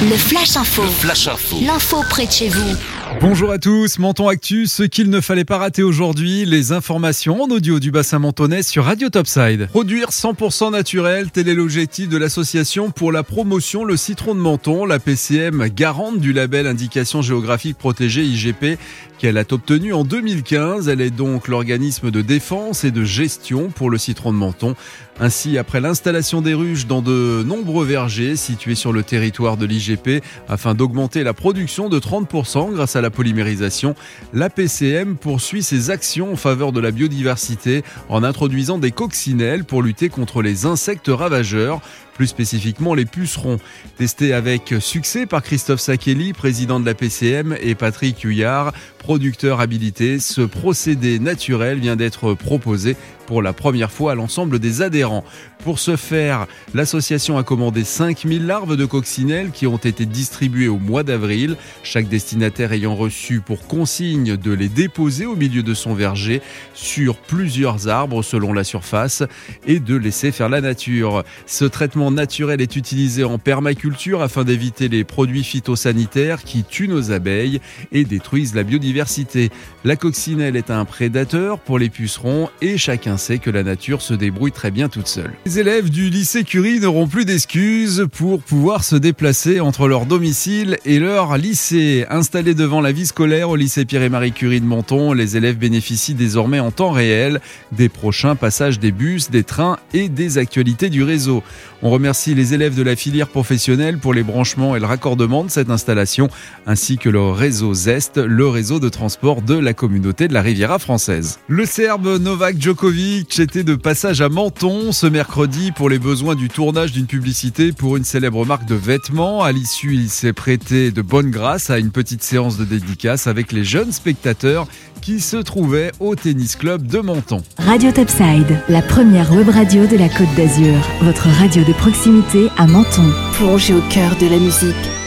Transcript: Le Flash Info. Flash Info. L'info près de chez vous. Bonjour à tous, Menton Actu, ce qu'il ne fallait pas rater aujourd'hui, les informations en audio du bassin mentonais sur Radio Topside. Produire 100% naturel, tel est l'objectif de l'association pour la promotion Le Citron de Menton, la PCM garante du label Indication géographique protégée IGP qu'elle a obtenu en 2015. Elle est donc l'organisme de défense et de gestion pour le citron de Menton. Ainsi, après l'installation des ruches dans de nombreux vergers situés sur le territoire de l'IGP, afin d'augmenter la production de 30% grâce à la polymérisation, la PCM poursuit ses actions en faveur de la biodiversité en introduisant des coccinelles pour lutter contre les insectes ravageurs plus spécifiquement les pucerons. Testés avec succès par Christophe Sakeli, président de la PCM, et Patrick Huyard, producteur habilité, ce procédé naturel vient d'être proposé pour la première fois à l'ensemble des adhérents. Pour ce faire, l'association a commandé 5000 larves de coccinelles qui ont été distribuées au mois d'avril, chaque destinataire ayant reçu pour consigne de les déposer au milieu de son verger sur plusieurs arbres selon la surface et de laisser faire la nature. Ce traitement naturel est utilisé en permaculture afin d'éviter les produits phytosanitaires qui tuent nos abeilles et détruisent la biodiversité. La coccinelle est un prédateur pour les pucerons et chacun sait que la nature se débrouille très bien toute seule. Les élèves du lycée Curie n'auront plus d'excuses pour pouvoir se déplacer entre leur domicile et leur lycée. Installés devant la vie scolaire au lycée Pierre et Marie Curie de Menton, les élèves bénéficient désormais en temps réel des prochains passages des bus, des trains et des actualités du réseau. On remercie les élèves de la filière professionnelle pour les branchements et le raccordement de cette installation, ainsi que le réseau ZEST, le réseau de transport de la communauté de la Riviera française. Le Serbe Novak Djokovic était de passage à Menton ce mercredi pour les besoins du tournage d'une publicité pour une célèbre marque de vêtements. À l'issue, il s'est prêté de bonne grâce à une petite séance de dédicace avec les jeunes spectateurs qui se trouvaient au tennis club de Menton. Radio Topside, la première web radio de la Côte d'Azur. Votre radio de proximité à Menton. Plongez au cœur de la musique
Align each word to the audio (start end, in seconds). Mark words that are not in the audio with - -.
Le 0.00 0.16
Flash 0.16 0.56
Info. 0.56 0.84
Flash 0.84 1.26
Info. 1.26 1.58
L'info 1.60 2.04
près 2.08 2.26
de 2.26 2.30
chez 2.30 2.48
vous. 2.48 2.76
Bonjour 3.20 3.50
à 3.50 3.58
tous, 3.58 3.98
Menton 3.98 4.28
Actu, 4.28 4.68
ce 4.68 4.84
qu'il 4.84 5.10
ne 5.10 5.20
fallait 5.20 5.44
pas 5.44 5.58
rater 5.58 5.82
aujourd'hui, 5.82 6.44
les 6.44 6.70
informations 6.70 7.42
en 7.42 7.48
audio 7.48 7.80
du 7.80 7.90
bassin 7.90 8.20
mentonais 8.20 8.62
sur 8.62 8.84
Radio 8.84 9.08
Topside. 9.08 9.66
Produire 9.66 10.10
100% 10.10 10.70
naturel, 10.70 11.32
tel 11.32 11.48
est 11.48 11.54
l'objectif 11.54 12.08
de 12.08 12.16
l'association 12.16 12.92
pour 12.92 13.10
la 13.10 13.24
promotion 13.24 13.84
Le 13.84 13.96
Citron 13.96 14.36
de 14.36 14.40
Menton, 14.40 14.84
la 14.84 15.00
PCM 15.00 15.66
garante 15.74 16.20
du 16.20 16.32
label 16.32 16.68
Indication 16.68 17.20
géographique 17.20 17.76
protégée 17.76 18.22
IGP 18.22 18.78
qu'elle 19.18 19.36
a 19.36 19.44
obtenu 19.50 19.92
en 19.92 20.04
2015. 20.04 20.88
Elle 20.88 21.00
est 21.00 21.10
donc 21.10 21.48
l'organisme 21.48 22.10
de 22.10 22.22
défense 22.22 22.84
et 22.84 22.90
de 22.90 23.04
gestion 23.04 23.68
pour 23.68 23.90
le 23.90 23.98
citron 23.98 24.32
de 24.32 24.38
Menton. 24.38 24.74
Ainsi, 25.20 25.58
après 25.58 25.80
l'installation 25.80 26.40
des 26.40 26.54
ruches 26.54 26.86
dans 26.86 27.02
de 27.02 27.42
nombreux 27.44 27.84
vergers 27.84 28.36
situés 28.36 28.76
sur 28.76 28.92
le 28.92 29.02
territoire 29.02 29.56
de 29.56 29.66
l'IGP, 29.66 30.22
afin 30.48 30.74
d'augmenter 30.74 31.24
la 31.24 31.34
production 31.34 31.88
de 31.88 31.98
30% 31.98 32.72
grâce 32.72 32.94
à 32.94 33.00
la 33.00 33.07
polymérisation, 33.10 33.94
la 34.32 34.50
PCM 34.50 35.16
poursuit 35.16 35.62
ses 35.62 35.90
actions 35.90 36.32
en 36.32 36.36
faveur 36.36 36.72
de 36.72 36.80
la 36.80 36.90
biodiversité 36.90 37.82
en 38.08 38.22
introduisant 38.22 38.78
des 38.78 38.90
coccinelles 38.90 39.64
pour 39.64 39.82
lutter 39.82 40.08
contre 40.08 40.42
les 40.42 40.66
insectes 40.66 41.08
ravageurs 41.08 41.80
plus 42.18 42.26
spécifiquement 42.26 42.94
les 42.94 43.04
pucerons. 43.04 43.58
Testés 43.96 44.34
avec 44.34 44.74
succès 44.80 45.24
par 45.24 45.40
Christophe 45.40 45.78
Sakeli, 45.78 46.32
président 46.32 46.80
de 46.80 46.84
la 46.84 46.94
PCM, 46.94 47.56
et 47.62 47.76
Patrick 47.76 48.24
Huyard, 48.24 48.72
producteur 48.98 49.60
habilité, 49.60 50.18
ce 50.18 50.40
procédé 50.40 51.20
naturel 51.20 51.78
vient 51.78 51.94
d'être 51.94 52.34
proposé 52.34 52.96
pour 53.28 53.42
la 53.42 53.52
première 53.52 53.92
fois 53.92 54.12
à 54.12 54.14
l'ensemble 54.14 54.58
des 54.58 54.80
adhérents. 54.80 55.22
Pour 55.62 55.80
ce 55.80 55.96
faire, 55.96 56.46
l'association 56.72 57.36
a 57.36 57.42
commandé 57.42 57.84
5000 57.84 58.46
larves 58.46 58.74
de 58.74 58.86
coccinelles 58.86 59.50
qui 59.50 59.66
ont 59.66 59.76
été 59.76 60.06
distribuées 60.06 60.68
au 60.68 60.78
mois 60.78 61.02
d'avril, 61.02 61.56
chaque 61.82 62.08
destinataire 62.08 62.72
ayant 62.72 62.96
reçu 62.96 63.40
pour 63.40 63.66
consigne 63.66 64.38
de 64.38 64.50
les 64.50 64.70
déposer 64.70 65.26
au 65.26 65.36
milieu 65.36 65.62
de 65.62 65.74
son 65.74 65.92
verger 65.92 66.40
sur 66.72 67.16
plusieurs 67.16 67.88
arbres 67.88 68.22
selon 68.22 68.54
la 68.54 68.64
surface 68.64 69.22
et 69.66 69.78
de 69.78 69.94
laisser 69.94 70.32
faire 70.32 70.48
la 70.48 70.62
nature. 70.62 71.22
Ce 71.44 71.66
traitement 71.66 72.10
naturel 72.10 72.62
est 72.62 72.76
utilisé 72.76 73.24
en 73.24 73.36
permaculture 73.36 74.22
afin 74.22 74.44
d'éviter 74.44 74.88
les 74.88 75.04
produits 75.04 75.44
phytosanitaires 75.44 76.44
qui 76.44 76.64
tuent 76.64 76.88
nos 76.88 77.12
abeilles 77.12 77.60
et 77.92 78.04
détruisent 78.04 78.54
la 78.54 78.62
biodiversité. 78.62 79.50
La 79.84 79.96
coccinelle 79.96 80.56
est 80.56 80.70
un 80.70 80.86
prédateur 80.86 81.58
pour 81.58 81.78
les 81.78 81.90
pucerons 81.90 82.48
et 82.62 82.78
chacun 82.78 83.17
sait 83.18 83.38
que 83.38 83.50
la 83.50 83.62
nature 83.62 84.00
se 84.00 84.14
débrouille 84.14 84.52
très 84.52 84.70
bien 84.70 84.88
toute 84.88 85.08
seule. 85.08 85.32
Les 85.46 85.58
élèves 85.58 85.90
du 85.90 86.10
lycée 86.10 86.44
Curie 86.44 86.80
n'auront 86.80 87.06
plus 87.06 87.24
d'excuses 87.24 88.06
pour 88.12 88.40
pouvoir 88.40 88.84
se 88.84 88.96
déplacer 88.96 89.60
entre 89.60 89.88
leur 89.88 90.06
domicile 90.06 90.78
et 90.84 90.98
leur 90.98 91.36
lycée. 91.36 92.06
Installés 92.10 92.54
devant 92.54 92.80
la 92.80 92.92
vie 92.92 93.06
scolaire 93.06 93.50
au 93.50 93.56
lycée 93.56 93.84
Pierre 93.84 94.02
et 94.02 94.08
Marie 94.08 94.32
Curie 94.32 94.60
de 94.60 94.66
Menton, 94.66 95.12
les 95.12 95.36
élèves 95.36 95.58
bénéficient 95.58 96.14
désormais 96.14 96.60
en 96.60 96.70
temps 96.70 96.90
réel 96.90 97.40
des 97.72 97.88
prochains 97.88 98.36
passages 98.36 98.78
des 98.78 98.92
bus, 98.92 99.30
des 99.30 99.44
trains 99.44 99.78
et 99.92 100.08
des 100.08 100.38
actualités 100.38 100.90
du 100.90 101.02
réseau. 101.02 101.42
On 101.82 101.90
remercie 101.90 102.34
les 102.34 102.54
élèves 102.54 102.74
de 102.74 102.82
la 102.82 102.96
filière 102.96 103.28
professionnelle 103.28 103.98
pour 103.98 104.14
les 104.14 104.22
branchements 104.22 104.74
et 104.74 104.80
le 104.80 104.86
raccordement 104.86 105.44
de 105.44 105.50
cette 105.50 105.70
installation, 105.70 106.28
ainsi 106.66 106.98
que 106.98 107.08
le 107.08 107.22
réseau 107.30 107.74
ZEST, 107.74 108.18
le 108.18 108.48
réseau 108.48 108.80
de 108.80 108.88
transport 108.88 109.42
de 109.42 109.54
la 109.54 109.74
communauté 109.74 110.28
de 110.28 110.34
la 110.34 110.42
Riviera 110.42 110.78
française. 110.78 111.38
Le 111.48 111.64
Serbe 111.66 112.20
Novak 112.20 112.60
Djokovic 112.60 113.07
était 113.16 113.64
de 113.64 113.74
passage 113.74 114.20
à 114.20 114.28
Menton 114.28 114.92
ce 114.92 115.06
mercredi 115.06 115.72
pour 115.72 115.88
les 115.88 115.98
besoins 115.98 116.34
du 116.34 116.48
tournage 116.48 116.92
d'une 116.92 117.06
publicité 117.06 117.72
pour 117.72 117.96
une 117.96 118.04
célèbre 118.04 118.44
marque 118.44 118.66
de 118.66 118.74
vêtements. 118.74 119.42
À 119.42 119.52
l'issue, 119.52 119.94
il 119.94 120.10
s'est 120.10 120.32
prêté 120.32 120.90
de 120.90 121.02
bonne 121.02 121.30
grâce 121.30 121.70
à 121.70 121.78
une 121.78 121.90
petite 121.90 122.22
séance 122.22 122.58
de 122.58 122.64
dédicace 122.64 123.26
avec 123.26 123.52
les 123.52 123.64
jeunes 123.64 123.92
spectateurs 123.92 124.66
qui 125.00 125.20
se 125.20 125.36
trouvaient 125.36 125.92
au 126.00 126.16
tennis 126.16 126.56
club 126.56 126.86
de 126.86 126.98
Menton. 126.98 127.42
Radio 127.58 127.92
Topside, 127.92 128.60
la 128.68 128.82
première 128.82 129.32
web 129.32 129.48
radio 129.48 129.86
de 129.86 129.96
la 129.96 130.08
Côte 130.08 130.34
d'Azur. 130.36 130.76
Votre 131.02 131.28
radio 131.28 131.64
de 131.64 131.72
proximité 131.72 132.48
à 132.58 132.66
Menton. 132.66 133.10
Plongez 133.34 133.74
au 133.74 133.82
cœur 133.90 134.16
de 134.16 134.26
la 134.26 134.38
musique 134.38 134.97